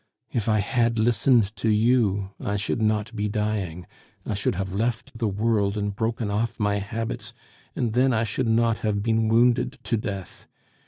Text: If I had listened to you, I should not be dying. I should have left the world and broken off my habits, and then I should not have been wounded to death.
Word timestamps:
If 0.31 0.49
I 0.49 0.57
had 0.61 0.97
listened 0.97 1.55
to 1.57 1.69
you, 1.69 2.31
I 2.39 2.55
should 2.55 2.81
not 2.81 3.15
be 3.15 3.29
dying. 3.29 3.85
I 4.25 4.33
should 4.33 4.55
have 4.55 4.73
left 4.73 5.15
the 5.15 5.27
world 5.27 5.77
and 5.77 5.95
broken 5.95 6.31
off 6.31 6.59
my 6.59 6.77
habits, 6.77 7.35
and 7.75 7.93
then 7.93 8.11
I 8.11 8.23
should 8.23 8.47
not 8.47 8.79
have 8.79 9.03
been 9.03 9.27
wounded 9.27 9.77
to 9.83 9.97
death. 9.97 10.47